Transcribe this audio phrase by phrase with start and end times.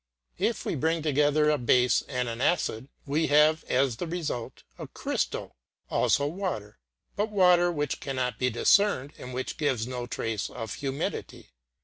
[0.39, 4.87] If we bring together a base and an acid, we have as the result a
[4.87, 5.55] crystal;
[5.91, 6.79] also water;
[7.15, 11.51] but water which cannot be discerned and which gives no trace of humidity.